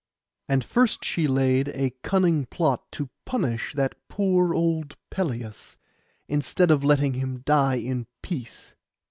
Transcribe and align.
And 0.49 0.63
first 0.65 1.05
she 1.05 1.27
laid 1.27 1.67
a 1.67 1.91
cunning 2.01 2.47
plot 2.47 2.91
to 2.93 3.11
punish 3.23 3.73
that 3.75 3.93
poor 4.09 4.51
old 4.51 4.97
Pelias, 5.11 5.77
instead 6.27 6.71
of 6.71 6.83
letting 6.83 7.13
him 7.13 7.43
die 7.45 7.75
in 7.75 8.07
peace. 8.23 8.73